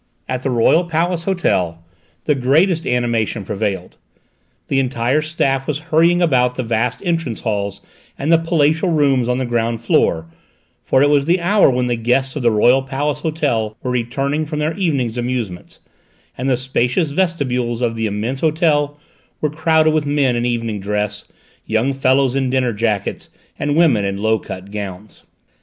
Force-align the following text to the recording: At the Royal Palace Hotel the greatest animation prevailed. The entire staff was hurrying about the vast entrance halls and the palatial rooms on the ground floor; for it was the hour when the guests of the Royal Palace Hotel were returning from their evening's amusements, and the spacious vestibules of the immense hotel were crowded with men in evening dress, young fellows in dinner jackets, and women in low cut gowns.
At 0.27 0.41
the 0.41 0.49
Royal 0.49 0.85
Palace 0.85 1.25
Hotel 1.25 1.85
the 2.25 2.33
greatest 2.33 2.87
animation 2.87 3.45
prevailed. 3.45 3.97
The 4.67 4.79
entire 4.79 5.21
staff 5.21 5.67
was 5.67 5.77
hurrying 5.93 6.23
about 6.23 6.55
the 6.55 6.63
vast 6.63 7.03
entrance 7.05 7.41
halls 7.41 7.81
and 8.17 8.31
the 8.31 8.39
palatial 8.39 8.89
rooms 8.89 9.29
on 9.29 9.37
the 9.37 9.45
ground 9.45 9.81
floor; 9.81 10.25
for 10.83 11.03
it 11.03 11.09
was 11.11 11.25
the 11.25 11.39
hour 11.39 11.69
when 11.69 11.85
the 11.85 11.95
guests 11.95 12.35
of 12.35 12.41
the 12.41 12.49
Royal 12.49 12.81
Palace 12.81 13.19
Hotel 13.19 13.77
were 13.83 13.91
returning 13.91 14.43
from 14.47 14.57
their 14.57 14.75
evening's 14.75 15.19
amusements, 15.19 15.79
and 16.35 16.49
the 16.49 16.57
spacious 16.57 17.11
vestibules 17.11 17.83
of 17.83 17.95
the 17.95 18.07
immense 18.07 18.39
hotel 18.41 18.97
were 19.39 19.51
crowded 19.51 19.91
with 19.93 20.07
men 20.07 20.35
in 20.35 20.47
evening 20.47 20.79
dress, 20.79 21.25
young 21.67 21.93
fellows 21.93 22.35
in 22.35 22.49
dinner 22.49 22.73
jackets, 22.73 23.29
and 23.59 23.75
women 23.75 24.03
in 24.03 24.17
low 24.17 24.39
cut 24.39 24.71
gowns. 24.71 25.25